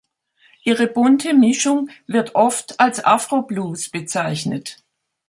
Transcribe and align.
Ihre 0.63 0.87
bunte 0.87 1.31
Mischung 1.35 1.91
wird 2.07 2.33
oft 2.33 2.79
als 2.79 3.05
„Afro-Blues“ 3.05 3.89
bezeichnet. 3.91 4.83